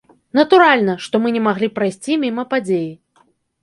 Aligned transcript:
Натуральна, 0.39 0.95
што 1.05 1.23
мы 1.27 1.35
не 1.37 1.43
маглі 1.51 1.71
прайсці 1.79 2.21
міма 2.27 2.51
падзеі. 2.53 2.93